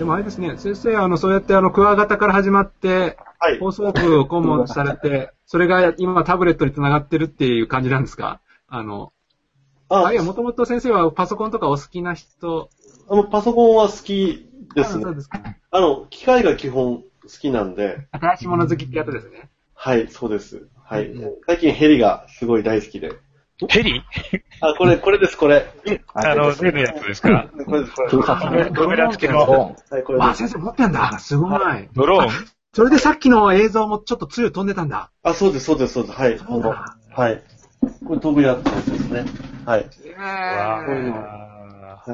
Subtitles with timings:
[0.00, 3.58] でもあれですね、先生、あの、そうやってあの、クワガタから始まって、はい。
[3.58, 8.40] 放送部を顧問されて、 それが今タブレットにつながってるっていう感じなんですか？
[8.66, 9.12] あの、
[9.90, 12.70] ああ、いや、もともと先生はパソコンとかお好きな人？
[13.10, 15.14] あの、パソコンは好きですねあそう。
[15.14, 15.38] ですか。
[15.70, 19.50] あの、機械が基本好きなんで、新しいもの好きってやつですね。
[19.74, 20.66] はい、そうです。
[20.82, 21.34] はいうん。
[21.46, 23.12] 最近ヘリがすごい大好きで。
[23.68, 24.02] ヘリ
[24.60, 25.66] あ、これ、これです、これ。
[26.14, 28.08] あの、出るやつですかこれです、これ。
[28.10, 28.70] 空撮ね。
[28.70, 30.34] カメラ付きのドロはい、これわあ。
[30.34, 31.18] 先生持ってんだ。
[31.18, 31.60] すごい。
[31.94, 32.30] ドローン？
[32.72, 35.10] それでさっきの映像もちょっと強い飛んでたんだ。
[35.22, 36.18] あ、そうです、そうです、そうです。
[36.18, 36.38] はい。
[36.38, 37.42] あの、はい。
[38.06, 39.24] これ飛ぶやつですね。
[39.66, 39.80] はい。
[39.80, 40.12] うい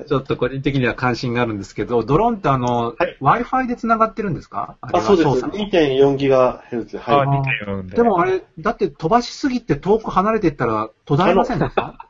[0.08, 4.76] ちょっと個人的には関心があるんですけど、ドローンってあの、はい Wi-Fi で繋がってるんですか？
[4.80, 5.26] あ、そうです。
[5.26, 6.98] れは操作2.4ギガヘルツ。
[7.04, 7.28] あ、はい。
[7.66, 7.96] 2.4で。
[7.96, 12.08] でもあれ、だって飛ばしすぎて遠く離れていったら途絶えませんでした？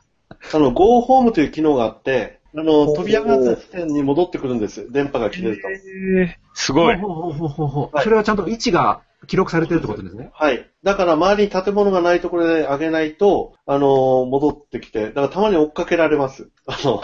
[0.54, 4.90] あの、Go Home という機能があって、あの、飛び上がった地点に戻ってくるんです。
[4.90, 5.68] 電波が切れると。
[5.68, 6.96] えーすごい。
[6.98, 10.30] ほうほうほうほうほうはいそれはちゃんと位置が記録されてるってことですね。
[10.34, 10.70] はい。
[10.82, 16.50] だから周りに建物がないところで上げないと、あの戻ってきて、だからたまに追っかけられます。
[16.66, 17.02] あの、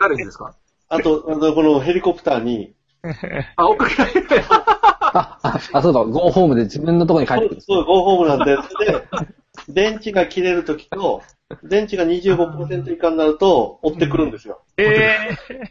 [0.00, 0.54] 誰にですか？
[0.88, 2.74] あと、あのこのヘリコプターに、
[3.56, 4.26] あ、追っかけられる。
[4.50, 7.60] あ、あ、あそうだ、ゴーホームで自分のところに帰ってくる。
[7.60, 9.04] そう、ゴーホームなんで、それで、
[9.68, 11.22] 電池が切れるときと、
[11.62, 14.62] 電池が25%以下になると、追ってくるんですよ。
[14.76, 15.16] え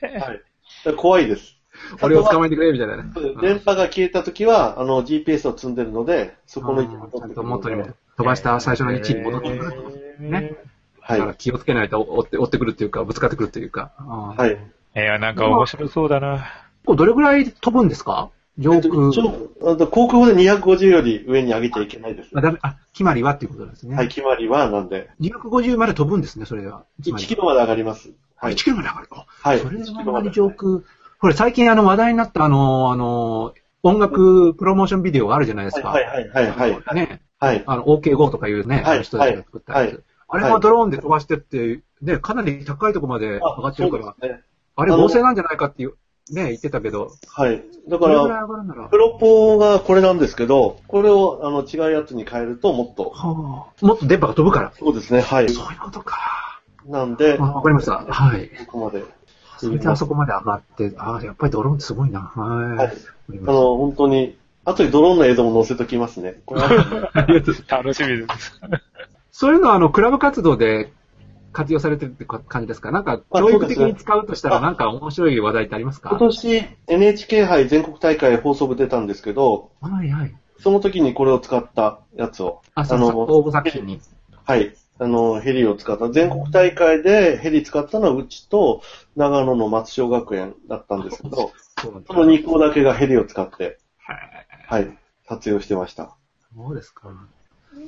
[0.02, 0.20] はい。
[0.20, 0.38] だか
[0.86, 1.55] ら怖いです。
[2.02, 3.04] 俺を捕まえてくれ、みたいなね。
[3.42, 9.72] 電波が消えたときは、あの、GPS を積んでるので、そこの位置に戻ちゃんってくるのでと元にも飛ばした最初の位置に戻ってくる
[10.20, 10.56] ね。
[11.02, 11.34] はいだから。
[11.36, 13.92] 気をつけないと追って追ってくるっていうか、ぶつかってくるっていうか。
[13.98, 14.52] ははい。
[14.96, 16.46] いや、なんか面白そうだな。
[16.88, 18.30] どれぐらい飛ぶんですか？
[18.58, 19.10] 上空。
[19.10, 22.30] 一応あと航空法で250より上に上げちゃいけないです。
[22.34, 23.96] あ、ダメ、あ、決まりはっていうことですね。
[23.96, 26.86] はい、決まりはなんで、250まで飛ぶんですね、それでは。
[27.04, 28.12] つまり1キロまで上がります。
[28.40, 28.56] あ1はい。
[28.56, 29.08] キロまで上がる。
[29.12, 29.60] あはい。
[29.60, 30.32] それ1であんまり。
[30.32, 30.80] 上空。
[31.20, 33.54] これ最近あの話題になったあの、あの、
[33.84, 35.90] 音楽プロモーションビデオがあるじゃないですか。
[35.90, 36.96] はいはいはいはいはい。
[36.96, 37.22] ね。
[37.40, 37.64] はい。
[37.66, 39.94] あの、OK5 とかいうね、はいあの人たちが作ったやつ。
[39.94, 44.42] はいあれはドローンで飛ばしてって、ね、かなり高いところまで上がってるから、そうですね。
[44.76, 45.94] あれ合成なんじゃないかっていう、
[46.32, 47.64] ね、言ってたけど、はい。
[47.88, 48.88] だから。
[48.90, 54.74] プロポがこれなんですけど、これをあの違うやつに変えるともっと、はあ、もっと電波が飛ぶから。
[54.78, 55.50] そうですね、はい。
[55.50, 56.62] そういうことか。
[56.88, 58.00] なんであ、わかりました。
[58.00, 58.50] はい。
[58.66, 59.04] ここまで。
[59.58, 62.20] それであそこまで上がって、ああ、やっぱりドローンってすごいな。
[62.20, 63.38] はい。
[63.48, 66.42] あの、本当に、後でドローンの映像も載せときますね。
[66.46, 68.60] これはたありがとう楽しみです。
[69.32, 70.92] そういうのは、あの、クラブ活動で
[71.54, 72.92] 活用されてるって感じですか？
[72.92, 76.10] なんか、あ教育的に使うとしたら、なんか面白い話題ってありますか？
[76.10, 80.36] 今年 NHK 杯全国大会放送部出たんですけど、はいはい。
[80.60, 84.00] その時にこれを使ったやつを、あ、そうそう、応募作品に。
[84.46, 84.74] はい。
[84.98, 86.10] あの、ヘリを使った。
[86.10, 88.82] 全国大会でヘリ使ったのはうちと
[89.16, 93.78] 長野の松小学園だったんですけど、その2校だけがヘリを使って、
[94.68, 94.98] はい、
[95.28, 96.16] 活用してました。
[96.56, 97.10] そうですか。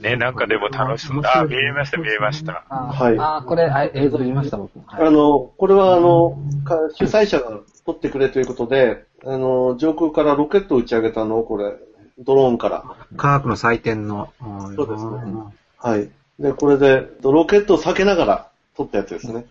[0.01, 1.21] ね、なんかでも楽しそう。
[1.23, 2.65] あ、見えました、見えました。
[2.69, 4.77] あはいあ、これ、あ映像見ました、僕。
[4.79, 11.73] はいあの、これはあの、か主催者が撮ってくれということで、あの、上空からロケットを打ち上げたのを、これ、
[12.19, 12.83] ドローンから。
[13.15, 14.33] 科学の祭典の。
[14.75, 15.43] そうですね
[15.77, 16.09] はい。
[16.39, 19.45] で、これで、ロケットを避けながら撮ったやつですね。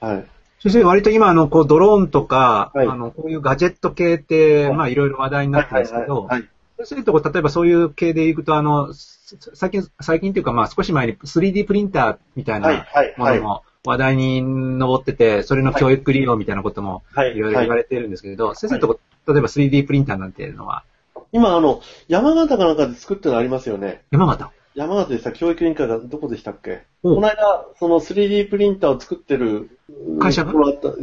[0.00, 0.26] はい。
[0.60, 6.48] 先生、割と今、あの、こう、ドローンとか、はいあの、こういうガジェット系って、はいまあ、いろいろ話題になってるんですけど、はい。
[6.84, 13.14] そういうとこ、例えばそういう系でいくと、あの、す最近、最近っていうか、まあ、少し前に 3D プリンターみたいはい。
[13.18, 13.24] な。
[13.24, 17.36] ものも話題に上ってて、それの教育利用みたいなこともはい。
[17.36, 20.84] いろいろ言われているんですけれど、先生のとこ、例えば 3D プリンターなんていうのは、
[21.32, 24.02] 今、あの、山形かなんかで作ってるのありますよね。
[24.10, 24.50] 山形？
[24.76, 26.82] 山形でした、教育委員会がどこでしたっけ？
[27.02, 29.78] おこの間、その 3D プリンターを作ってる
[30.20, 30.52] 会社が？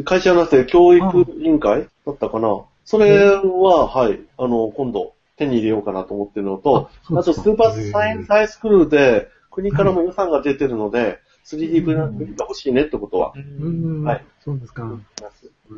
[0.06, 1.88] 会社じゃなくて教育委員会？
[2.06, 2.62] だったかな？
[2.86, 14.26] それは、はい、あの、今度手に入れようかなと思ってるのと、あとスーパーサイエンスハイスクールで国からも予算が出てるので、3D プリンターが欲しいねってことは、うーん、はい。
[14.46, 14.88] そうですか。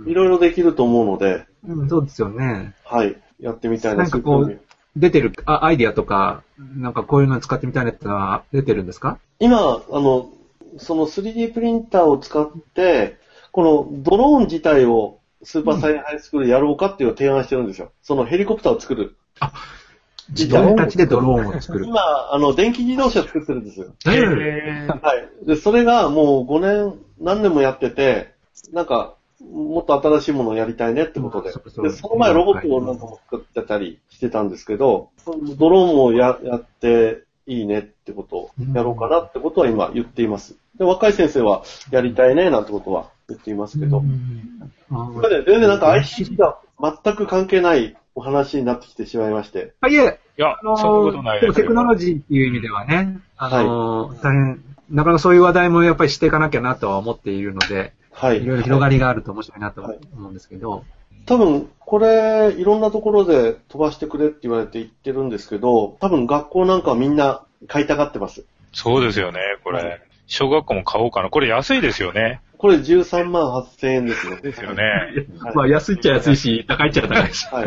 [0.05, 2.75] いろいろできると思うので、うん、そうですよね。
[2.83, 4.03] はい、やってみたいな。
[4.03, 4.59] なんかこう
[4.95, 6.43] 出てるあアイディアとか、
[6.77, 9.19] なんかこういうの使ってみたいなってのは出てるんですか？
[9.39, 10.29] 今、あの、
[10.77, 13.17] その 3D プリンターを使って、
[13.51, 17.91] このドローン自体をスーパーサイエンスハイスクールでやろうかっていうのを提案してるんですよ。
[18.01, 19.15] そのヘリコプターを作る。
[20.29, 21.85] 自分たちでドローンを作る。
[21.85, 21.99] 今、
[22.31, 23.93] あの、電気自動車作ってるんですよ。
[24.07, 25.45] えええーはい。
[25.45, 26.59] で、それがもう5
[26.89, 28.33] 年、何年もやってて、
[28.73, 31.49] なんか、もっと新しいものをやりたいねってことで。
[31.49, 35.09] うんそうそうで、その前ロボットをなんかも作ってたりしてたんですけど、
[35.57, 40.55] ドローンもややっていいねってことをやろうかなってことは今言っています。
[40.77, 44.03] で、若い先生はやりたいねなんてことは言っていますけど。
[44.91, 49.73] あこれで全然なんか ICT が全く関係ないお話になってきてしまいまして。
[49.81, 58.41] あいえ、いやあ、のそんなことないでもテクノロジジーっていう意味ではね、あの大変、なかなかそういう話題もやっぱりしていかなきゃなとは思っているので、はい。
[58.41, 60.85] いろいろ広がりがあると面白いなと思うんですけど、
[61.25, 68.45] 多分、これ、いろんなところで飛ばしてくれって言われて言ってるんですけど、多分学校なんかはみんな買いたがってます。
[68.73, 70.01] そうですよね、こはれ。
[70.27, 71.29] 小学校も買おうかな。
[71.29, 72.41] これ安いですよね。
[72.57, 74.39] これ13万8000円ですよ。
[74.39, 74.83] ですよね。
[75.39, 77.47] は いまあ安いっちゃ安いし、高いっちゃ高いし。
[77.51, 77.65] はい。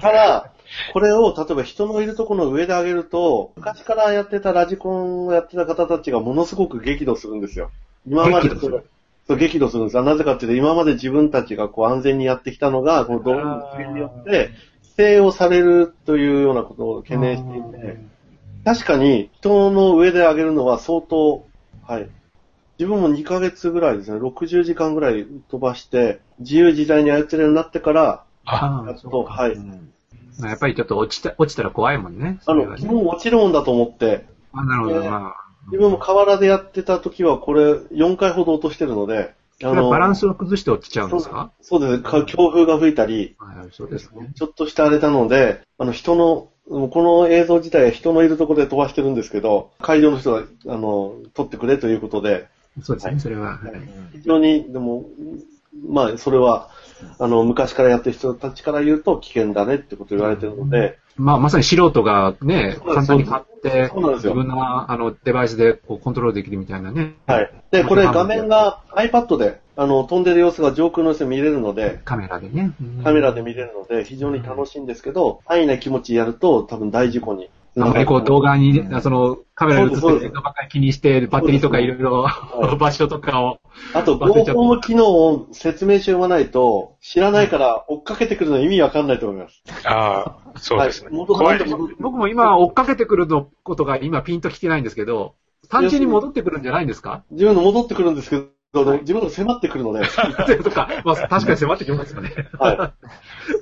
[0.00, 0.50] ただ、
[0.92, 7.70] これを、例えば人のいるところの上で上げると、昔からやってたラジコンをやってた方たちがものすごく激怒するんですよ。
[8.06, 8.84] 今まで激怒する
[9.26, 10.02] そう激怒するんですよ。
[10.02, 14.50] なぜかっていうと、今まで自分たちがこう安全にやってきたのが、このドローンのによって、
[14.82, 17.98] 規制をされるというようなことを懸念していて、
[18.64, 21.46] 確かに人の上で上げるのは相当、
[21.86, 22.08] はい。
[22.78, 29.56] 自分も2ヶ月ぐらいですね、60時間ぐらい飛ばして、自由自在に操れるようになってから、あ、やっと、はい。
[30.38, 32.40] まあやっぱりちょっと落ちた、落ちたら怖いもんね。
[32.44, 35.43] あの、ね基本落ちるもんだと思って、あなるほど、えーまあ。
[35.66, 41.52] 自分も河原でやってた時はこれ4回ほど落としてるので、あそれはバランスを崩して落ちちゃうんですか？
[41.60, 44.32] そうですね、か強風が吹いたり、はい、そうですね。
[44.34, 52.48] ちょっとしたあれなので、あの人の、この映像自体は人のいるところで飛ばしてるんですけど、会場の人が、あの、撮ってくれということで、
[52.82, 53.58] そうですね、はいそれは。
[53.58, 53.58] はい
[54.14, 55.04] 非常に、でも、
[55.88, 56.70] まあ、それは、
[57.18, 67.14] あの、昔からやってる人たちから言うと危険だねってことを言われてるので、まあ、まさに素人がね、簡単に買っ自分のあのデバイスでこうコントロールできるみたいなね。
[67.26, 67.50] はい。
[67.70, 72.72] で、これ画面が iPad で、あの、飛んでる様子が上空の様子で見れるので、カメラでね。
[73.02, 77.48] カメラで見れるので、非常に楽しいんですけど、安易な気持ちやると、多分大事故に。
[77.76, 82.76] あんまりこう動画に、そのカメラに映ってそうでする映像ばっかり気にして、バッテリーとかいろいろはい。
[82.78, 83.58] 場所とかを。
[83.92, 84.52] あと、忘れちゃった。
[84.54, 89.62] Go ホーム機能を説明して読まないと、知らないから追っかけてくるの意味わかんないと思います。
[89.84, 91.10] ああ、そうですね。
[91.12, 91.58] はい。
[91.98, 95.34] 僕も今追っかけてくるのことが今ピンと来てないんですけど、
[95.68, 97.24] 単純に戻ってくるんじゃないんですか？
[97.30, 98.44] 自分の戻ってくるんですけど、
[98.82, 100.04] 自分の迫ってくるので、
[100.62, 102.32] とか、まあ 確かに迫ってきますよね。
[102.58, 103.08] はい。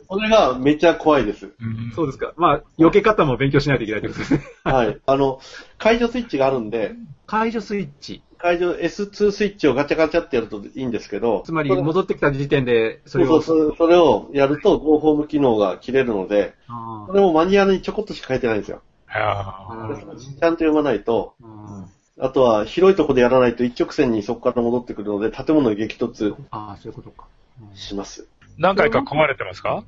[0.08, 1.46] それがめっちゃ怖いです。
[1.60, 2.32] うんそうですか。
[2.36, 4.44] まあ、避け方も勉強しないといけないということですね。
[4.64, 4.98] はい。
[5.04, 5.40] あの、
[5.78, 6.94] 解除スイッチがあるんで、
[7.26, 8.22] 解除スイッチ。
[8.42, 13.40] 解除 S2 スイッチをガチャガチャってやるといいんですけど、つまり戻ってきた時点で、それを。
[13.40, 18.82] そうそうそれをやると Go ホーム機能が切れるので、あこれもマニュアルにちょこっとしか書いてないんですよ。
[20.40, 21.34] ちゃんと読まないと、
[22.22, 27.26] ああとは広いところでやらないと一直線にそこから戻ってくるので、建物に激突あ、そういうことか。
[27.74, 28.26] します。
[28.58, 29.84] 何回か壊れてますか？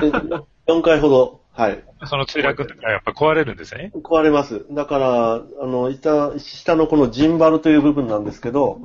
[0.00, 1.84] で4回ほど、はい。
[2.06, 3.92] その墜落の時はやっぱ壊れるんですね？
[3.94, 4.66] 壊れます。
[4.72, 8.80] だから、あの、板、下のこのジンバルという部分なんですけど、こ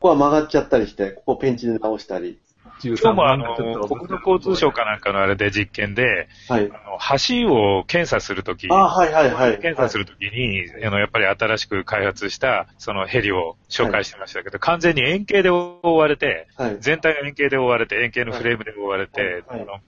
[0.00, 2.38] こは曲がっちゃったりして、ここをペンチで直したり。
[2.82, 3.54] 13今日もあの、
[3.88, 6.70] 国土交通省かなんかのあれで実験で、はい。
[6.70, 9.58] あの橋を検査するとき、あ、はいはいはい。
[9.58, 16.76] 検査するときに、あの、やっぱり新しく開発した、そのヘリを紹介してましたけど、完全に円形で覆われて、はい。
[16.80, 19.44] 全体が円形で覆われて、円形のフレームで覆われて、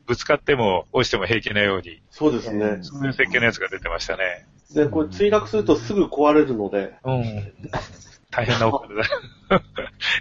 [0.07, 2.79] ぶつかっても落ちても平気なように、そうですね。
[2.83, 4.47] そういう設計のやつが出てましたね。
[4.75, 7.53] で、これ墜落するとすぐ壊れるので、うん。
[8.35, 9.05] 大変なお金だ。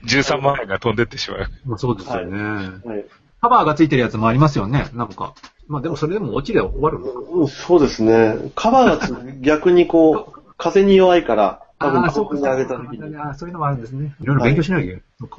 [0.05, 1.47] 13万円が飛んでってしまう。
[1.65, 2.37] まあそうですよね。
[2.85, 3.05] はい。
[3.41, 5.33] カバーがついてるやつもありますよね、なんか。
[5.67, 7.19] まあでもそれでも落ちで終わるのか。
[7.19, 8.35] うんそうですね。
[8.55, 12.35] カバーがつ逆にこう、 風に弱いから、多分ああ、そうか。
[12.35, 13.17] 遠くに上げた時に。
[13.17, 14.15] ああ、そういうのもあるんですね。
[14.21, 15.03] いろいろ勉強しなきゃいけない。
[15.19, 15.37] そうか。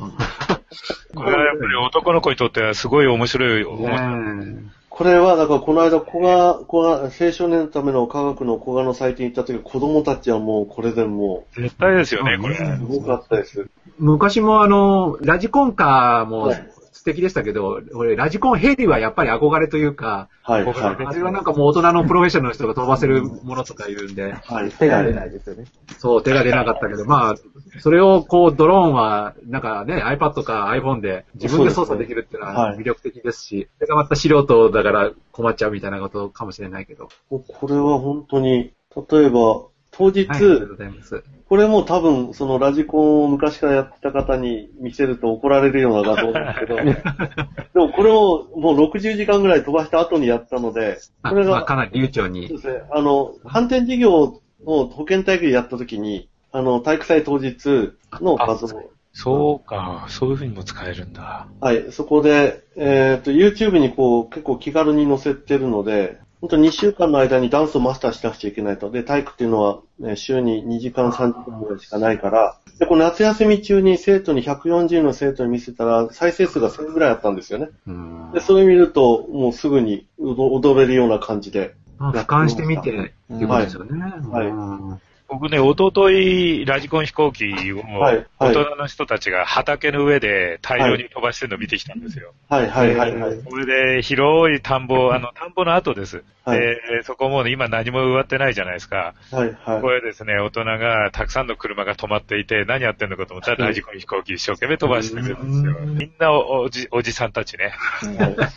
[1.14, 3.64] これはやっぱり男の子にとってはすごい面白い。
[3.64, 12.54] ねこれは、だからこの間、小賀、小賀、青少年のための科学の小賀の祭典に行った時、子供たちはもうこれでも絶対ですよね、これ。
[12.54, 13.62] う、すごかったです。
[13.62, 13.64] え
[13.98, 24.32] 昔もあの、ラジコンカーもはい素敵でしたけど、俺、ラジコンヘリはやっぱり憧れというか、はい、はあれはなんかもう大人のプロフェッショナルの人が飛ばせるものとか言うんで、い。
[24.32, 24.70] はい。
[24.70, 25.64] 手が出ないですよね。
[25.98, 27.34] そう、手が出なかったけど、まあ、
[27.80, 37.08] それをこう、ドローンは、なんかね、iPad か iPhone で自分で操作できるっていうのはいは魅力的ですし、それがまた素人だから困っちゃうみたいなことかもしれないけど。
[37.28, 38.72] これは本当に、
[39.10, 39.64] 例えば、
[39.96, 41.24] 当日、はい、ありがとうございます。
[41.48, 52.48] これも多分、そのラジコンを昔からやってた方に見せると怒られるような画像なんですけど、でもこれをもう60時間ぐらい飛ばした後にやったので、あこれが、まあ、かなり流暢そうに。
[52.48, 58.68] ですね、あの、反転事業を保健体育でやった時に、あの、体育祭当日の画像、
[59.12, 61.46] そうか、そういう風にも使えるんだ。
[61.60, 68.90] はい、そこで、えっ、と、YouTube にこう、結構気軽に載せてるので、本当に2週間の間にダンスをマスターしなくちゃいけないと。
[68.90, 77.70] で、体育っていうのは、ね、週に2時間3時間ぐらいしかないから、で、この夏休み中に生徒に140人の生徒に見せたら、再生数が1000ぐらいあったんですよね。
[77.86, 81.76] うんで、それ見ると、もうすぐに踊踊れるような感じで。
[81.96, 83.98] まあ俯瞰してみて、っていうことですよね。
[84.30, 92.34] はいうん僕ね、おとといラジコン飛行機をはいはい大人の人たちが畑の上で大量に飛ばしてるのを見てきたんですよ。
[92.48, 93.40] はいはいはいはい。
[93.42, 96.22] それで広い田んぼ、あの、田んぼの後です。
[96.44, 99.14] はいで、そこもう今何も植わってないじゃないですか。
[99.32, 99.90] はいはいこ。
[99.90, 105.76] れですね、大人がたくさんの車が止まっていて、何やってんのかと思ったらラジコン飛行機一生懸命飛ばしてるんですよ。
[105.80, 107.72] うんみんなおおじ、おじさんたちね。
[108.00, 108.48] はい はい。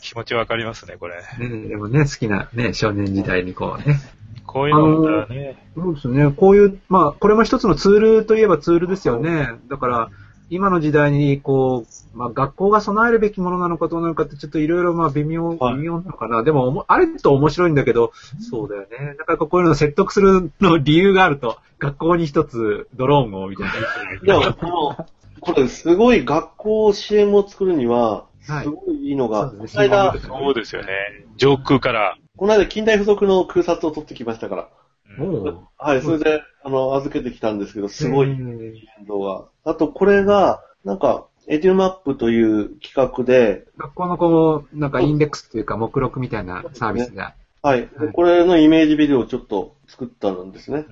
[0.00, 1.16] 気持ちわかりますね、これ。
[1.38, 4.00] ね、でもね、好きなね、少年時代にこうね。
[4.46, 5.56] こういうのだね。
[5.74, 6.30] そうですね。
[6.30, 9.48] こういう、まあ、これも一つのツールといえばツールですよね。
[9.68, 10.10] だから、
[10.50, 16.42] 今の時代に、こう、まあ、学校が備えるべきものなのかどうなのかって、ちょっといろいろ、まあ、微妙、はい微妙なのかな。
[16.44, 18.12] でもおも、あると面白いんだけど、
[18.48, 19.16] そうだよね。
[19.18, 25.06] だから、こういうのを説得するの理由があると、学校に一つドローンを、みたいいや、この、
[25.40, 30.88] これすごい学校 CM を作るには、はいすごいいいのが、そうですこの間ね、そうですよね。
[31.36, 32.16] 上空から。
[32.36, 34.68] この間近代付属の空撮を撮ってきましたから。
[35.78, 39.44] はい、それで、あの、預けてきたんですけど、すごいへ変ー動が。
[39.64, 47.34] あと、これが、なんか、エデュマップという企画で、学校のこう、なんかインデックスというか目録みたいなサービスが。
[47.62, 50.86] はい、はいこれのイメージビデオをちょっと作ったんですね。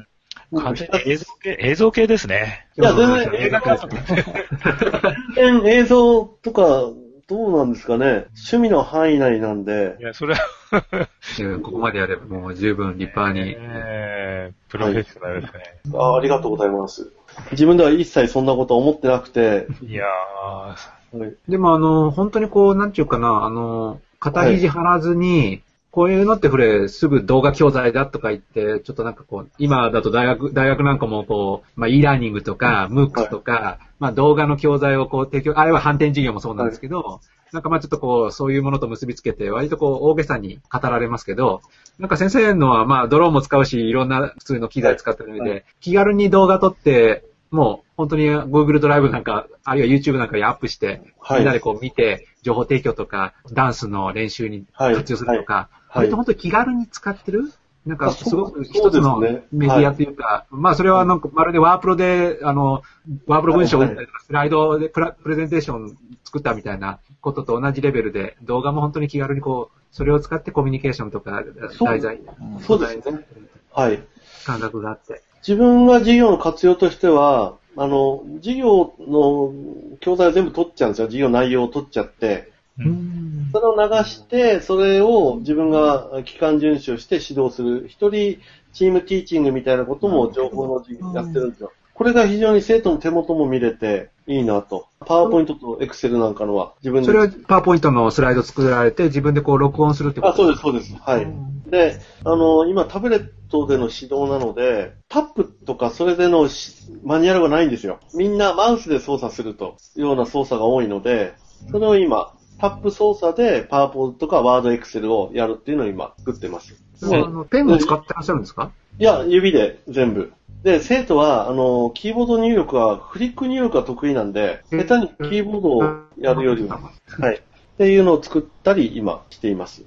[0.54, 2.66] 完全に映像系、映像系ですね。
[2.78, 3.76] いや、全然映画画
[5.34, 6.90] 全然映像とか、
[7.28, 8.26] どうなんですかね？
[8.34, 10.40] 趣味の範囲内なんでい、や、それは、
[11.40, 13.54] うんここまでやればもう十分立派に。
[13.58, 15.60] えープロフェッショナルですね。
[15.94, 17.12] あありがとうございます。
[17.52, 20.76] 自分では一切そんなこと思ってなくて、いやは
[21.14, 25.60] い、でもあの、本当にこう、なんちゅうかな、あの、肩肘張らずに、
[25.92, 37.20] こういうのって触れ、すぐ動画教材だとか言って、ちょっとなんかこう、今だと大学、大学なんかもこう、まあ e ラーニングとか、MOOC とか、まあ動画の教材をこう提供、あれは反転授業もそうなんですけど、
[37.52, 41.60] なんかまあちょっとこう、そういうものと結びつけて、割とこう、大げさに語られますけど、
[41.98, 51.40] なんか先生のはまあドローンも使うし、いろんな普通の機材使ってるので、は気軽に動画撮って、もう本当に Google ドライブなんか、あるいは YouTube なんかにアップして、はい。
[51.40, 54.94] みんなでこう見て、情報提供とか、ダンスの練習にはい。
[54.96, 57.52] 活用するとか、はい割と本当に気軽に使ってる？
[57.84, 62.82] なんか、すごく一つのメディアというか、まあそれはなんか、まるでワープロで、あの、
[63.26, 71.42] ワープロ文章を打ったりとか、スライドでプラプレゼンテーション作ったみたいなことと同じレベルで、動画も本当に気軽にこう、それを使ってコミュニケーションとか、
[71.80, 72.20] 題材、
[72.60, 73.26] そうですね。
[73.72, 74.00] はい。
[74.46, 75.20] 感覚があって。
[75.40, 79.52] 自分が授業の活用としては、あの、授業の
[79.98, 81.06] 教材を全部取っちゃうんですよ。
[81.08, 82.52] 授業内容を取っちゃって。
[82.78, 88.38] ー、うんそれを流して、それを自分が期間遵守して指導する、一人
[88.72, 91.72] チームティーチングみたいなことも情報の授業やってるんですよ。
[91.94, 94.86] これが非常に生徒の手元も見れていいなと。
[95.00, 97.06] パワーポイントとエクセルなんかのは自分で。
[97.06, 100.32] それはパワーポイントのスライド作られて、自分でこう録音するってこと？
[100.32, 100.94] あ、そうです、そうです。
[100.94, 101.26] はい。
[101.70, 108.00] で、あの、今タブレットでの指導なので、タップとかそれでのしマニュアルがないんですよ。
[108.14, 111.34] みんなマウスで操作するというような操作が多いので、
[111.70, 112.32] それを今、
[112.62, 116.76] タップ操作でパワーポとかワードエクセルをやるっていうのを今作ってます。
[116.94, 118.70] それはあのペンを使ってらっしゃるんですか？
[119.00, 120.32] いや、指で全部。
[120.62, 125.82] で、生徒は、あの、キーボード入力は、フリック入力が得意なんで、下手にキーボードを
[126.20, 126.78] やるよりは、
[127.18, 127.36] はい。
[127.38, 127.40] っ
[127.78, 129.82] ていうのを作ったり、今、しています。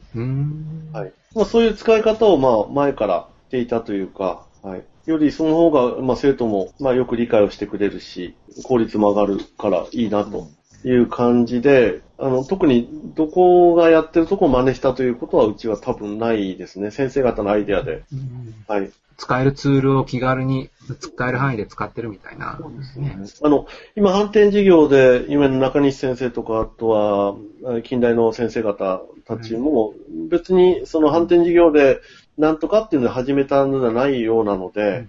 [0.92, 1.14] はい。
[1.34, 4.84] まあ、そういう使い方を、まあ、前からしていたというか、はい。
[5.06, 10.50] よりその方が、まあ、生徒も、まあ、よく理解をしてくれるし、効率も上がるからいいな、と
[10.86, 16.92] いう感じで、あの、特に、どこがやってるとこを真似したということは、うちは多分ないですね。
[16.92, 18.04] 先生方のアイデアで。
[18.68, 18.92] はい。
[19.18, 22.60] 使えるツールを気軽に使える範囲で使ってるみたいな。
[23.42, 23.66] あの、
[23.96, 29.94] 今、反転授業で、今の中西先生とか、あとは、あ近代の先生方たちも、
[30.30, 32.00] 別にその反転授業で、
[32.38, 35.08] なんとかっていうので始めたのではないようなので、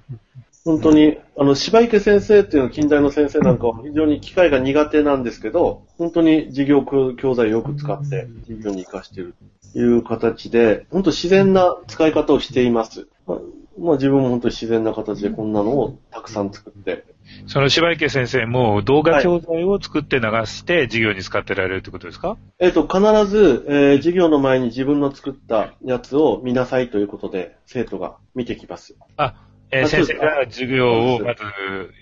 [0.66, 9.37] 本当に、あの、芝池先生っていうの近代の先生なんかは非常に機械が苦手なんですけど、本当に授業教材をよく使って、授業に活かしている
[9.73, 13.06] という形で、本当自然な使い方をしています。
[13.28, 13.38] まあ、
[13.78, 17.04] まあ自分も本当に自然な形でこんなのをたくさん作って、
[17.46, 28.96] その柴池先生も動画教材を作って流して授業に使ってられるってことですか、えっ、と、必ず、えー授業の前に自分の作ったやつを見なさいということで、生徒が見てきます。
[29.16, 31.42] あ、えー先生が授業をまず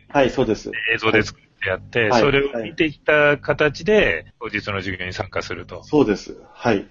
[0.08, 0.70] はい、そうです。
[0.94, 5.82] 映像で作ってやって、はいそれを見てきた形で、当日の授業に参加すると。
[5.84, 6.36] そうです。
[6.52, 6.86] はい。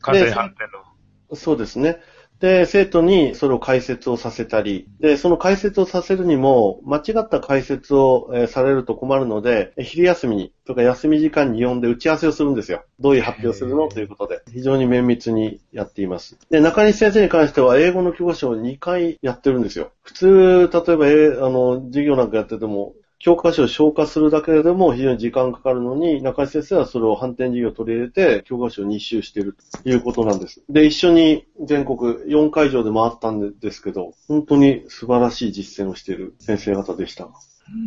[0.00, 2.00] 完全反転のそうですね。
[2.40, 12.84] で、生徒にそれを解説をさせたり、で、その解説をさせるにも、間違った解説を、えーされると困るので、え昼休みに、とか休み時間に呼んで打ち合わせをするんですよ。
[13.00, 13.88] どういう発表するの？
[13.88, 16.36] ということで、非常に綿密にやっています。
[16.50, 19.92] で、中西先生に関しては、英語の教科書を2回やってるんですよ。
[20.02, 30.62] 普通、例えば、えーあの、授業なんかやってても、教科書を消化するだけでも非常に時間かかるのに、中井先生はそれを反転授業を取り入れて、教科書を2周しているということなんです。
[30.68, 37.30] で、一緒に全国4会場で回ったんですけど、本当に素晴らしい実践をしている先生方でした。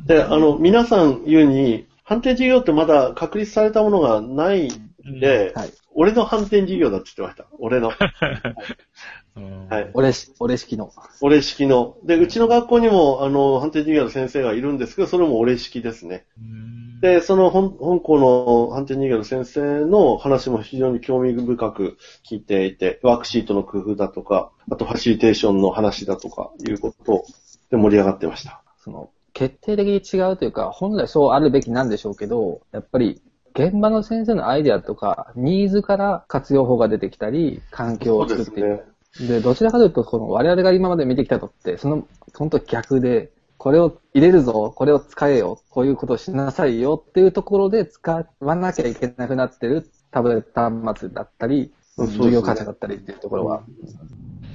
[0.07, 5.73] で、あの、皆さん言うに、反転授業ってまだ確立されたものがないんで、はい。
[5.93, 7.55] 俺の反転授業だって言ってました。
[7.59, 7.91] 俺の。
[9.37, 9.91] うんはい。
[9.93, 10.91] 俺し、俺式の。
[11.21, 11.97] 俺式の。
[12.03, 16.25] で、うちの学校にも、あの、反転授業の先生がいるんですけど、それも俺式ですね。
[16.37, 16.67] うん
[17.01, 27.23] で、その本本校の判定人間の先生の話も非常に興味深く聞いていて、ワークシートの工夫だとか、あとファシリテーションの話だとか、いうこと
[27.69, 28.63] で盛り上がってました。
[28.83, 33.21] その、決定的に違うというか、本来そうあるべきなんでしょうけど、やっぱり、
[33.53, 38.67] 現場の先生のアイデアとか、ニーズから活用法が出てきたり、環境を作っていく。
[38.67, 38.81] ね。
[39.19, 53.63] で、どちらかというと、この我々が今まで見てきたのって、その、本当逆で、これを入れるぞ、これを使えよ、こういうことをしなさいよっていうところで使わなきゃいけなくなってるタブレット端末だったり、そうですね授業価値だったりっていうところは。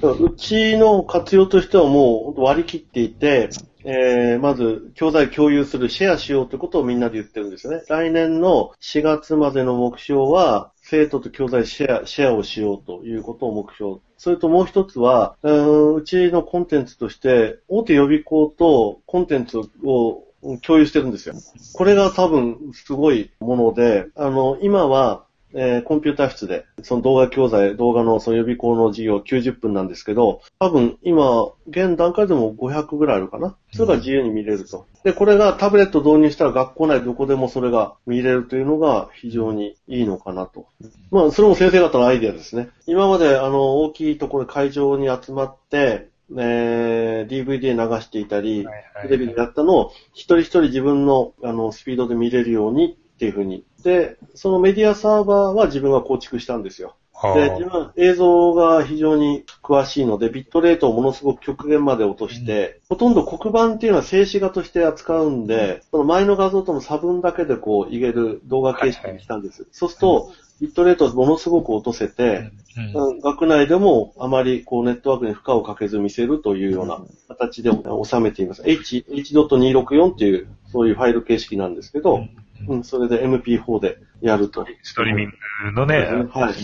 [0.03, 3.51] うちの活用としてはもう割り切っていて、
[3.85, 7.83] えー、まず、教材共有する、シェアしようということをみんなで言ってるんですよね。
[7.89, 14.01] 来年の4月までの目標は、生徒と教材シェア、シェアをしようということを目標。
[14.19, 20.25] それともう一つは、ううちのコンテンツとして、大手予備校とコンテンツを
[20.61, 21.35] 共有してるんですよ。
[21.73, 33.57] これが多分すごいもので、あの、今は、えーコンピューター室で、その動画教材、動画のその予備校の授業90分なんですけど、多分今、現段階でも500ぐらいあるかな。
[33.73, 34.87] それが自由に見れると。
[35.05, 40.67] で、これがタブレット導入したら学校内どこでもそれが見れるというのが非常にいいのかなと。
[41.11, 42.71] まあ、それも先生方のアイデアですね。
[42.87, 48.67] 今まであの、大きいところ会場に集まって、えー DVD 流していたり、
[49.03, 53.65] テレビでやったのを一人一人自分のあのスピードで見れるようにっていうふうに。
[53.83, 56.95] で、そのメディアサーバーは自分が構築したんですよ。
[57.13, 69.67] はあで、自分は映像が非常に詳しいので、ビットレートをものすごく極限まで落として、ほとんど黒板っていうのは静止画として扱うんで、その前の画像との差分だけでこう、いける動画形式にしたんです。
[69.71, 72.51] そうすると、ビットレートをものすごく落とせて、
[72.95, 73.11] うん。
[73.11, 73.19] うん。
[73.21, 77.71] 学内でもあまりこうネットワークに負荷をかけず見せるというような形で
[78.05, 78.63] 収めています。
[78.65, 82.25] H、H.264 っていう、そういうファイル形式なんですけど、
[82.69, 84.67] うん、それで MP4 でやると。
[84.83, 85.33] ストリーミン
[85.67, 85.99] グのね、
[86.31, 86.55] はい。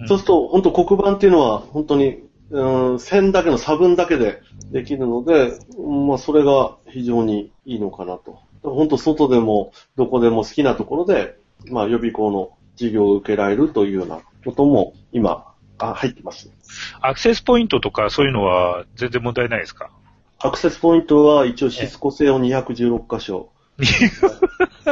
[0.00, 8.38] うんそうすると、本当黒板っていうのは、本当に、うん、線だけの差分だけでできるので、うんまあ、それが非常にいいのかなと。
[8.62, 11.36] 本当、外でも、どこでも好きなところで、
[11.70, 15.46] まあ、予備校の授業を受けられるというようなことも、今、
[15.78, 16.52] あ入ってます。
[17.00, 19.90] アクセスポイントとかそういうのは全然問題ないですか？
[20.38, 23.50] アクセスポイントは一応シスコ製を216箇所。
[23.78, 23.84] は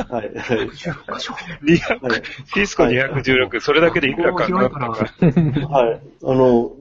[0.02, 0.04] い。
[0.04, 2.22] はい200はい
[2.54, 4.80] シスコ216、それだけでいくらかかるのか。
[5.68, 6.00] はい。
[6.24, 6.72] あの、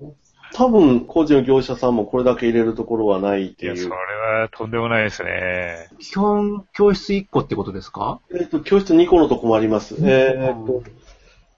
[0.54, 3.89] 多分、工事の業者さんもこれだけ入れるところはないっていいや、それう。
[3.91, 5.89] はとんでもないですね。
[6.00, 8.20] 基本、教室1個ってことですか？
[8.34, 9.96] えっ、と、教室2個のとこもあります。
[10.00, 10.84] えっ、と、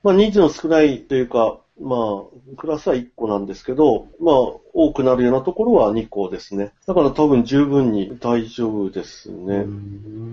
[0.04, 4.36] まあ、人数の少ないというか、まあ、クラスは1個なんですけど、まあ、
[4.74, 6.72] 多くなるようなところは2個ですね。
[6.88, 9.66] だから多分十分に大丈夫ですね。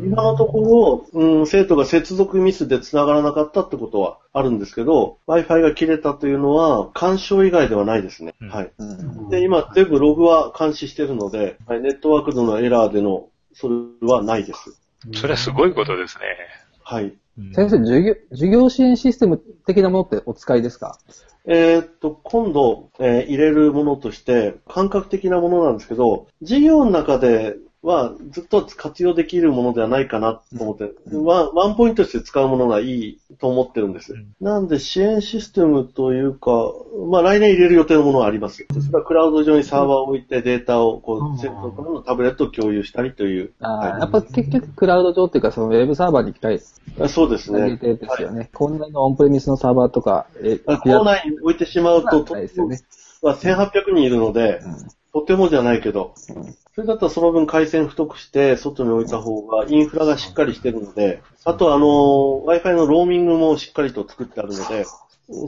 [0.04, 8.34] 今のところ、うん、生徒が接続ミスで繋がらなかったってことはあるんですけど、Wi-Fi が切れたというのは、干渉以外ではないですね。
[8.40, 8.72] うんはい。
[8.78, 13.74] うんで、今、全部ログは監視してるので、はい、ネットワーク上のエラーでの、それ
[14.06, 14.78] はないです。
[15.12, 16.24] それはすごいことですね。
[16.84, 17.14] はい。
[17.38, 20.98] うん先生、授業、授業支援システム的なものってお使いですか？
[21.46, 34.14] えーっと、今度、えー入れるものとして、感覚的なものなんですけど、授業の中ではずっと活用できるものではないかなと思って、ワンワンポイントとして使うものがいいと思ってるんです。
[34.14, 36.50] うんなんで支援システムというか、
[37.10, 38.66] まあ来年入れる予定のものはあります。
[38.72, 43.52] それはクラウド上にサーバーを置いてデータをこうんう、セットからのタブレットを共有したりという。
[43.60, 46.60] ああ、はいやっぱ結局クラウド上っていうか、そのウェブサーバーに機械
[47.00, 47.76] あそうですね。
[47.76, 48.50] ですよね。
[48.52, 52.48] こんなのオンプレミスのサーバーとか、え、あ校内に置いてしまうと、ね。
[53.22, 54.60] まあ、1800人いるので、
[55.14, 56.12] とてもじゃないけど、
[56.74, 64.84] それだったらその分回線太くして外に置いた方がインフラがしっかりしてるので、あとあの、Wi-Fi のローミングもしっかりと作ってあるので、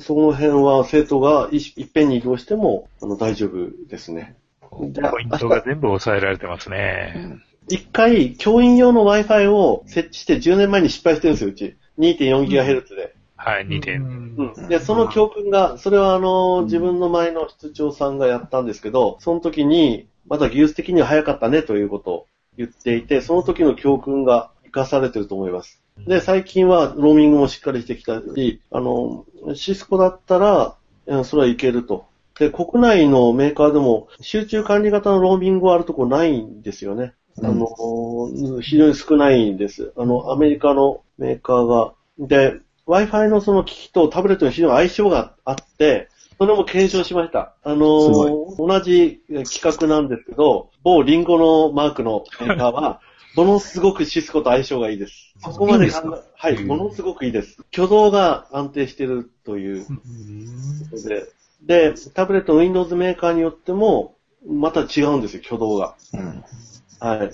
[0.00, 4.37] その辺は生徒がいいっぺんに移動してもあの大丈夫ですね。
[4.81, 7.40] でポイントが全部抑えられてますね。
[7.68, 11.76] 一回、教員用の Wi-Fi を設置して10年前に失敗してるんですよ、うち。
[11.98, 13.15] 2.4GHz で。
[13.37, 14.01] はい、2う点。
[14.03, 14.68] んうん。
[14.68, 25.81] で、その教訓が、それはあの、自分の前の室長さんがやったんですけど、その時に、まだ技術的には早かったねということを言っていて、その時の教訓が活かされてると思います。
[26.07, 32.07] で、最近はローミングもしっかりしてきたし、あの、シスコだったら、うんそれはいけると。
[32.38, 37.14] で、国内のメーカーでも集中管理型のローミングはあるところないんですよね。
[37.42, 37.68] あの、
[38.61, 39.92] 非常に少ないんです。
[39.96, 41.92] あの、アメリカのメーカーが。
[42.18, 47.55] で、Wi-Fi のその機器とタブレットに非常に相性があって、それも検証しました。
[47.64, 53.01] あのすごい同じ企画なんですけど、某リンゴのマークのメーカーは、
[53.35, 55.35] ものすごくシスコと相性がいいです。
[55.40, 56.22] そこまでいいんですか？
[56.37, 57.59] はい、うんものすごくいいです。
[57.72, 59.92] 挙動が安定してるというこ
[60.96, 61.27] とで、
[61.62, 64.14] で、タブレットの Windows メーカーによっても、
[64.46, 65.96] また違うんですよ、挙動が。
[66.14, 66.44] うん。
[67.01, 67.31] はい。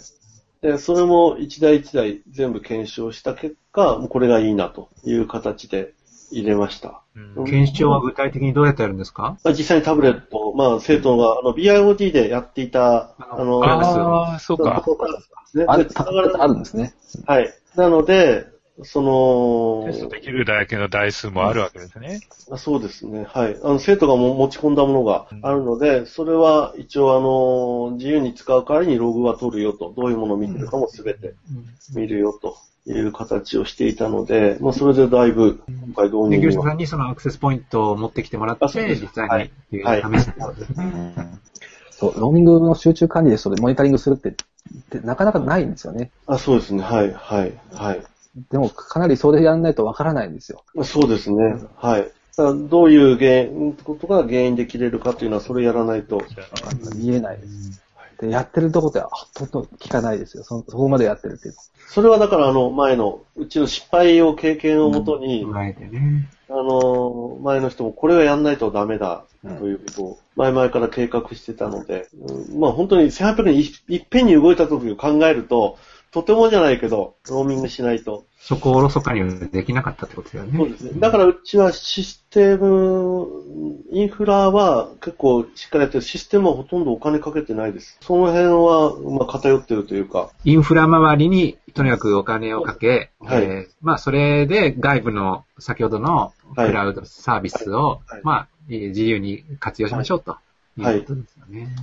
[0.62, 5.92] で、それも一台一台全部検証した結果、もうこれがいいなという形で
[6.30, 7.02] 入れました。
[7.36, 9.36] うん検証は具体的にどうやってやるんですか？
[9.44, 14.82] まあ、実際にタブレット、まあ、生徒が、あの、BIOD でやっていた、ああの、ああ、そうか。
[14.84, 15.12] そうかで
[15.50, 15.64] すね。
[15.66, 16.94] ある、でたあるんですね。
[17.26, 17.52] はい。
[17.76, 18.46] なので、
[18.84, 22.20] そのテストできるだけの台数もあるわけですね。
[22.50, 23.24] あそうですね。
[23.28, 23.56] はい。
[23.62, 31.34] あの、生徒がも持ち込んだものがあるので、それは一応あの、自由に使う代わりにログは取るよと、どういうものを見てるかもすべて
[31.94, 32.56] 見るよと
[32.86, 41.14] いう形をしていたので、まあ、それでだいぶ、今回導で、入には業者さんにそのアクセスポイントを持ってきてもらって、あそうです実際にはいっていうはい試すってことですね。
[41.90, 44.34] そう、ローミングの集中管理でそれモニタリングするって、っ
[44.90, 46.10] てなかなかないんですよね。
[46.26, 46.82] あ、そうですね。
[46.82, 48.02] はい、はい、はい。
[48.50, 50.64] でも、かなりそれやんないとわからないんですよ。
[50.84, 51.56] そうですね。
[51.76, 52.10] はい。
[52.68, 56.22] どういう原因、ことが原因で切れるかというのは、それやらないと。
[56.96, 57.82] 見えないです。
[58.20, 60.44] で、やってるとこではほとんど聞かないですよ。
[60.44, 61.54] そそこまでやってるっていう
[61.88, 66.26] それはだから、あの、前の、うちの失敗を経験をもとに、加えてね。
[66.48, 69.24] あの、前の人もこれはやんないとダメだ、
[69.58, 75.76] ということを、前々から計画してたので、うんまあ本当に1800円いいっぺんに動いた時を考えると、
[76.12, 78.26] とてもじゃないけど、ローミングしないと。
[78.38, 80.58] そこをおろそかにはできなかったってことだよね。
[80.58, 81.00] そうですね。
[81.00, 83.28] だからうちはシステム、
[83.90, 86.02] インフラは結構しっかりやってる。
[86.02, 87.96] システムはほとんどお金かけてないです。
[88.02, 100.36] その辺は、まあ偏ってるというか、インフラ周りにとにかくお金をかけ、はいえーまあそれで外部の先ほどのはいクラウドサービスを、はいまあえー自由に活用しましょうと
[100.76, 101.74] いうことですよね。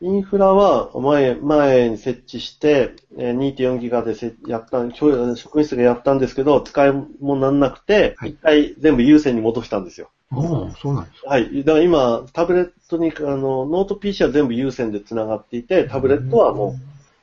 [0.00, 10.10] インフラは前、前に設置して、えー2.4ギガでせやった、教職員室がやったんですけど、使い物にならなくて、はい一回全部有線に戻したんですよ。
[10.32, 11.30] おおそうなんですか。
[11.30, 11.64] はい。
[11.64, 16.76] だから今、タブレットに、あの、ノート PC は全部有線で繋がっていて、タブレットはも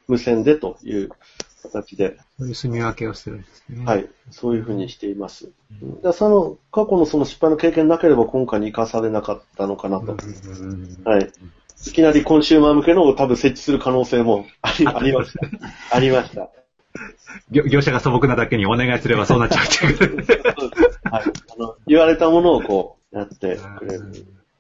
[0.08, 1.10] う無線でという
[1.62, 3.86] 形で、そういう住み分けをするんですね。
[3.86, 4.10] はい。
[4.32, 5.46] そういうふうにしています。
[5.46, 5.52] だ
[6.02, 10.14] からその、過去のその失敗の経験なければ今回に生かされなかったのかなと。
[10.14, 11.32] うんはい。
[11.86, 15.96] いきなりコンシューマー向けのを多分設置する可能性もありありました。
[15.96, 16.50] ありました。
[17.52, 20.26] 業業者が素朴なだけにお願いすればそうなっちゃうっていう。
[21.10, 21.24] はい。
[21.24, 24.12] あの、言われたものをこう、やってくれる。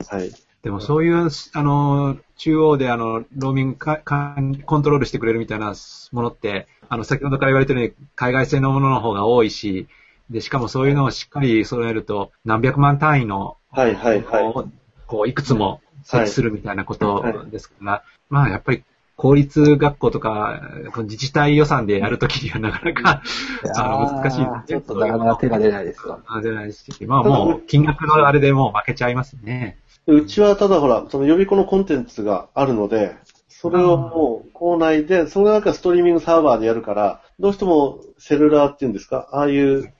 [0.07, 0.31] はい。
[0.63, 5.73] でもそういう、あの、中央であの、ローミングかかコントロールしてくれるみたいな
[6.11, 9.87] ものって、あの、先ほどから言われてるように海外製のものの方が多いし、
[10.29, 14.53] で、しかもそういうのをしっかり揃えると、何百万単位の、はい、はい、はい。
[14.53, 14.71] こう、
[15.05, 18.83] こういくつも設置するみたいなことですから、まあやっぱり
[19.15, 20.61] 公立学校とか、
[21.03, 23.21] 自治体予算でやるときにはなかなか、
[23.77, 26.19] あの、難しいあーちょっとなかなか手が出ないですよ。
[26.25, 29.77] あ出ないし、まあもう、金額のあれでもう負けちゃいますね。
[30.07, 33.15] でうちはただほら、その予備校のコンテンツがあるので、
[33.47, 39.93] それをもう校内で、それなんかストリーミングサーバーでやるから、どうしてもセルラーっていうんですか、ああいう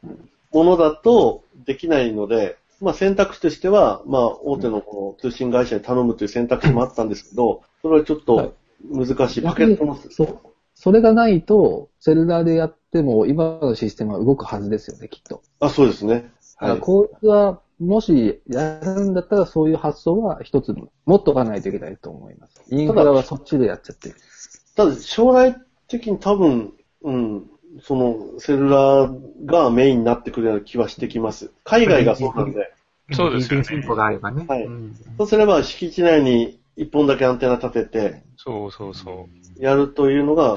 [0.52, 9.42] ものだとできないので、まあ選択肢としては、まあ大手のこの通信会社に頼むという選択肢もあったんですけど、それはちょっと難しい。
[9.42, 10.40] パケットの、そう。
[10.76, 15.42] それがないと、セルラーでやっても、今のシステムは動くはずですよね、きっと。
[15.60, 16.32] あ、そうですね。
[16.58, 16.80] はい。
[16.80, 22.62] こいつは、もしやるんだったら、そういう発想は一つ持っとかないといけないと思います。
[22.70, 24.16] インフラはそっちでやっちゃってる。
[24.76, 25.56] ただ将来
[25.88, 27.50] 的に多分、うん、
[27.82, 31.52] そのセルラーがメインになってくるような気はしてきます。
[31.64, 32.73] 海外がそうなんで。
[33.12, 34.46] そうですよねがあればね。
[34.48, 39.64] はいうんそうすれば敷地内に一本だけアンテナ立てて、そうそうそう。
[39.64, 40.54] やるというのが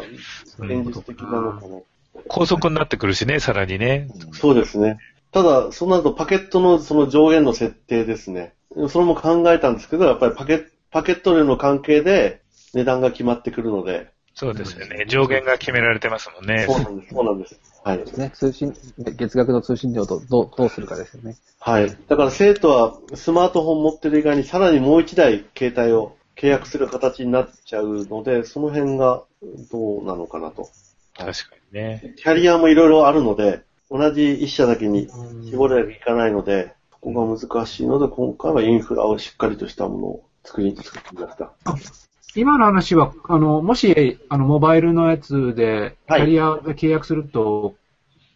[0.58, 1.80] 現実的なのかな。
[2.28, 4.08] 高速になってくるしね、さらにね。
[4.32, 4.98] そうですね。
[5.32, 8.54] ただ、そうなるとパケットのその上限の設定ですね。
[8.88, 12.40] それも考えたんですけど、やっぱりパケパケット量の関係で
[12.72, 15.06] 値段が決まってくるので、そうですよね。
[15.08, 16.66] 上限が決められてますもんね。
[16.68, 17.58] そうなんです、そうなんです。
[17.82, 18.04] はい。
[18.18, 21.36] ね、通信、月額の通信料とどう、どうするかですよね。
[21.58, 21.96] はい。
[22.06, 29.22] だから生徒はスマートフォン持ってる以外にさらにもう一台携帯を契約する形になっちゃうので、その辺が
[29.72, 30.68] どうなのかなと。
[31.16, 32.14] 確かにね。
[32.18, 35.08] キャリアもいろいろあるので、同じ一社だけに
[35.48, 41.54] 絞ればいかないので、ここが難しいので、今回はインフラをしっかりとしたものを作り、作ってみました。
[42.36, 46.22] 今の話は、あの、もし、あの、モバイルのやつで、キはい。
[46.22, 47.74] ャリアで契約すると、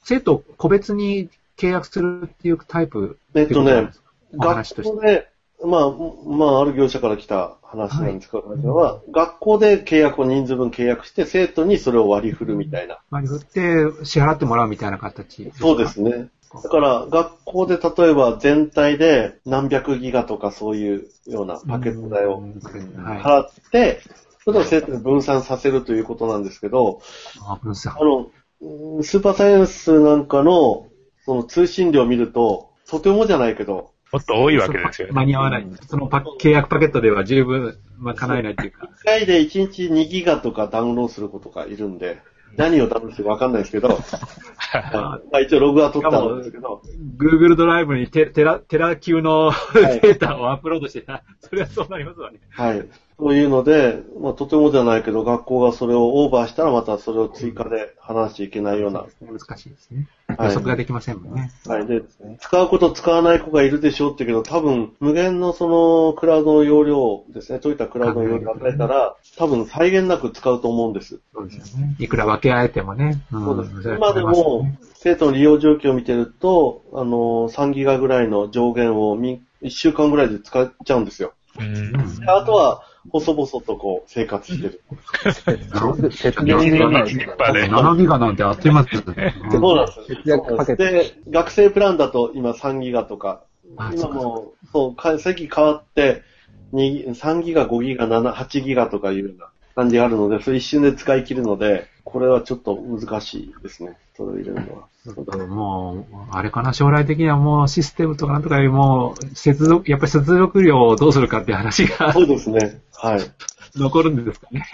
[0.02, 3.90] 生徒個別に契約するっていうタイプえっとね、
[4.38, 4.96] お話として。
[4.96, 5.28] 学校で、
[5.62, 5.90] まあ、
[6.26, 12.98] まあ、ある業者から来た話なんですけど、話は、学校で契約を人数分契約して、生徒にそれを割り振るみたいな。
[13.10, 16.28] 割り振って支払ってもらうみたいな形そうですね。
[16.52, 23.20] だから、学校で例えば全体で何百ギガとかそういうようなパケット代をはい。
[23.20, 24.00] 払って、
[24.44, 27.00] それを生徒に分散させるということなんですけど、
[27.46, 28.30] あ分散あの、
[28.62, 30.88] うんスーパーサイエンスなんかの、
[31.24, 35.14] その通信量を見ると、とてもじゃないけど、もっと多いわけですよね。
[35.14, 35.66] 間に合わない。
[35.88, 38.88] そのパ契約パケットでは十分、まあ、叶えないっていうか。
[39.02, 42.20] 1回で1日2ギガとかダウンロードすることがいるんで、
[42.56, 43.88] 何をダウンロードしてるかわかんないですけど、
[44.92, 46.82] まあ一応ログは取ったんですけど、
[47.16, 51.22] Google ドライブにテテラ、テラ級のいデータをアップロードしてた。
[51.40, 52.40] それはそうなりますわね。
[52.50, 52.86] はい。
[53.18, 59.04] そういうので、まあとてもじゃないけど、学校がそれをオーバーしたらまたそれを追加で話しちゃいけないような。
[59.20, 60.08] 難しいですね。
[60.40, 61.50] はい予測ができませんもんね。
[61.66, 61.86] はい。
[61.86, 62.02] で、
[62.40, 71.20] 使うこと使わない子がいるでしょうって言うけど、多分、無限のその、クラウドの容量ですね、そういったクラウドの容量を与えたら、多分際限なく使うと思うんです。
[71.34, 71.94] そうですよね。
[71.98, 73.10] いくら分け合えてもね。
[73.10, 73.82] んそうです。
[73.82, 81.34] それは今でも、生徒の利用状況を見てると、あの、3ギガぐらいの上限をみ1週間ぐらいで使っちゃうんですよ。
[81.58, 81.92] うん。
[81.92, 84.82] であとは、細々とこう、生活してる。
[86.10, 89.34] 節電でない立派で7ギガなんてあっという間ですよね。
[89.50, 90.04] そうなんです。
[90.06, 93.42] 節約パケットで、学生プランだと今3ギガとか、
[93.76, 96.22] あ今もう、そう、か席変わって、
[96.72, 103.96] に3ギガ、5ギガ、7、8ギガとかいうような感じがあるので、それ一瞬で使い切るので、これはちょっと難しいですね。
[104.20, 105.46] それを入れるのは。
[105.46, 112.82] もう、あれかな、将来的にはもうシステムとかなんとかよりも、接続、やっぱり接続量をどうするかっていう話がそうですね。
[112.92, 113.20] はい。
[113.76, 114.66] 残るんですかね。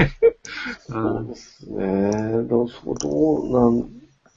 [0.89, 2.11] うそうんですね。
[2.49, 3.89] どう、そうどうなん、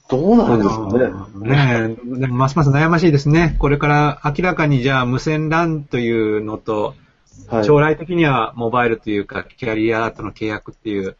[0.08, 1.96] どうなんですかね。
[2.20, 3.56] ねますます悩ましいですね。
[3.58, 6.94] これから明らかにじゃあ無線 LAN というのと、
[7.48, 7.64] はい。
[7.64, 11.16] 将来的にはモバイルというか、キャリアとの契約っていう、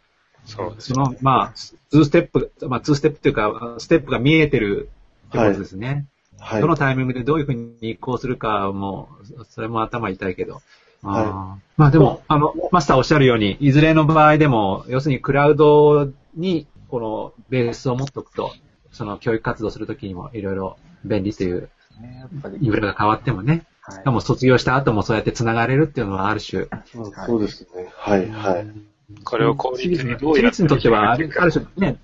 [0.47, 1.53] そうですその、まあ、
[1.93, 4.91] 2ステップ、まあ、2ステップというか、ステップが見えてる
[5.29, 6.07] ってことですね。
[6.39, 6.69] はいど。
[6.69, 9.09] のタイミングでどういうふうに移行するかも、
[9.49, 10.63] それも頭痛いけど。
[11.03, 18.53] はいまあでも、あの、マスターおっしゃるように、いずれの場合でも、要するにクラウドに、このベースを持っておくと、
[18.93, 26.69] その教育活動するときにもいろいろ便利という、ねやっぱりインフラが変わってもね、はいしかも卒業した後もそうやって繋がれるっていうのはある種、うん
[27.27, 27.89] そうですね。
[27.97, 28.67] はい、はい。
[29.25, 31.99] これを効率にどう私やって立にとっては、あるある種ね、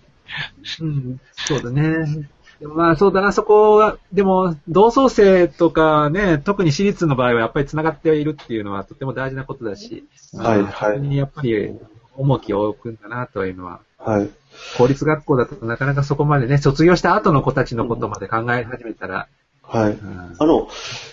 [0.80, 2.28] うん、そうだね。
[2.60, 11.78] まあそうだな、そこは、でも、同窓生とかね、特に私立の場合はやっぱり繋がっているっていうのはとても大事なことだし、はいまあはいにやっぱり
[12.16, 14.30] 重きを置くんだなというのは、はい。
[14.78, 19.28] 公立学校だとなかなかそこまでね、卒業した後の子たちのことまで考え始めたら、
[19.62, 19.92] はい。
[19.92, 20.68] うんあの、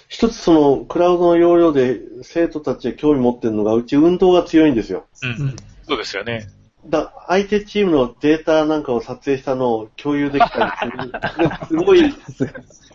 [0.08, 5.06] 一つその、クラウドの容量で生徒たちが興味持ってるのが、うち運動が強いんですよ。
[5.24, 5.56] うん。
[5.88, 6.48] そうですよね。
[6.86, 11.52] だ、相手チームのデータなんかを撮影したのを共有できたりする。
[11.68, 12.02] すごい、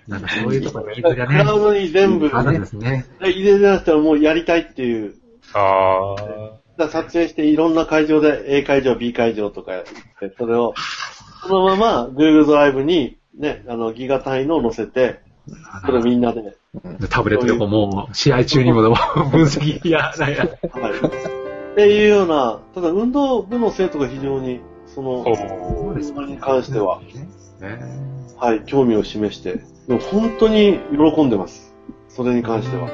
[0.07, 3.07] なんかそういうところがいいクがね、ラウドに全部、ねで、すね。
[3.21, 5.15] 入れなったらもうやりたいっていう。
[5.55, 6.59] ああ。
[6.77, 10.75] だ撮影していろんな会場で A 会場、B 会場とかやって、それを、
[11.43, 15.21] そのまま Google ドライブにね、あの、ギガ単位のを載せて、
[15.85, 16.57] それをみんなで、
[17.09, 20.47] タブレットでこうもう、試合中にも分析や、なんや、は
[21.35, 21.38] い。
[21.79, 27.01] っていうような、ただ運動部の生徒が非常に、その、それに関しては、
[27.61, 27.79] ね
[28.37, 31.77] はい、興味を示して、でも本当に喜んでます。
[32.09, 32.89] それに関しては。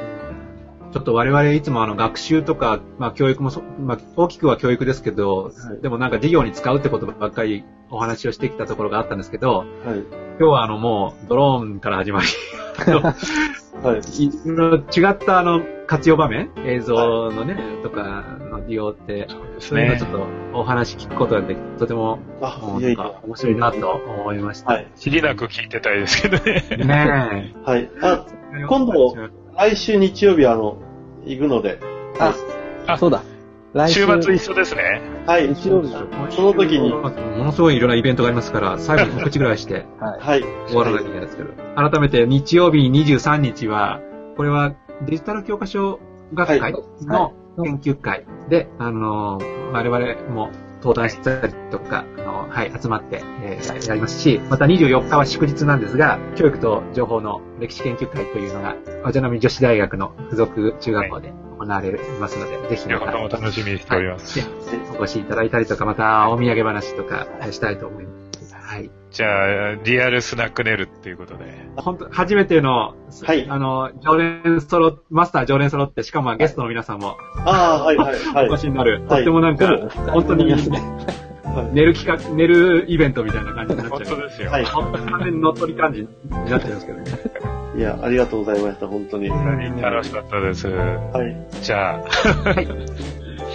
[0.92, 9.66] ちょっと我々いつもあの学習とか、まあ教育もそ、まあ大きくは教育ですけど、はいでもなんか授業に使うってことばっかりお話をしてきたところがあったんですけど、はい。
[10.38, 12.29] 今日はあのもうドローンから始まり、
[13.85, 13.99] はい。
[13.99, 16.51] 違ったあの、活用場面？
[16.64, 20.11] 映像のね、とかの利用って、そういうのちょっ。
[20.11, 23.20] とお話聞くことができて、とても、あいやいやなんか。
[23.25, 24.73] 面白いなと思いました。
[24.73, 24.90] はい。
[24.97, 26.64] 知りなく聞いてたいですけどね。
[26.79, 27.90] ね はい。
[28.01, 28.27] あ、
[28.59, 28.64] え。
[28.66, 29.14] 今度
[29.57, 30.79] 来週日曜日あの、
[31.27, 31.79] 行くので。
[32.18, 32.35] あ、
[32.87, 33.23] あそうだ。
[33.74, 35.02] 来週末一緒ですね。
[35.26, 35.52] はい。
[35.52, 35.98] 日曜日だ
[36.30, 37.10] その時にも
[37.44, 40.20] のすごいいろんなイベントがありますから、最後に告知ぐらいしてはい。
[40.20, 40.44] はい。
[40.68, 41.50] 終わらなきゃいけないですけど。
[41.74, 44.00] 改めて日曜日23日は、
[44.37, 44.74] これは
[45.06, 45.98] デジタル教科書
[46.32, 47.34] 学会の
[47.64, 49.40] 研究会で、あの、
[49.72, 50.50] 我々も
[50.85, 64.38] 登壇したりとか、あの、はい、集まって、えーやりますし、また24日は祝日なんですが、教育と情報の歴史研究会というのが、お茶の実女子大学の付属中学校で行われますので、ぜひ両また方とも楽しみにしております。
[64.40, 64.49] はい
[64.97, 68.23] お越しいただいたりとか、またお土産話とかしたいと思います。
[68.74, 68.90] はい。
[69.12, 69.26] じゃ
[69.70, 71.44] あ、リアルスナックネルっていうことで。
[71.76, 78.48] 本当初めての、はいあの、常連揃、マスター常連揃って、しかもゲストの皆さんもああ、はい、はい、はい。
[78.48, 79.68] お越しになる、はいとってもなんか、
[80.12, 80.62] 本当にはい
[81.72, 84.16] 寝る企画、寝るイベントみたいな感じになっ本ちゃう。
[84.16, 84.50] 当ですよ。
[84.50, 86.08] はい本当に完全に乗っ取り感じに
[86.50, 87.04] なっちゃうんですけどね。
[87.78, 89.30] いや、ありがとうございました、本当に。
[89.30, 89.37] は
[89.80, 90.66] 楽しかったです。
[90.66, 90.70] い。
[91.62, 92.54] じゃあ、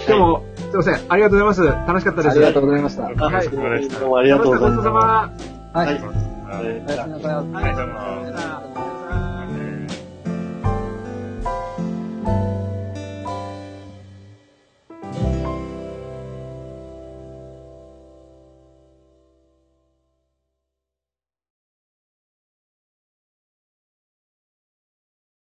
[0.06, 1.86] でも、すいません、ありがとうございます。
[1.88, 2.32] 楽しかったです。
[2.32, 3.02] ありがとうございました。
[3.02, 3.56] あはいど
[4.06, 5.30] うもありがとうございごちそうさまま。
[5.36, 5.50] す。
[5.72, 5.86] はい。
[5.86, 7.34] はいはいおやすみなさい。
[7.34, 8.99] はいどうもさよなら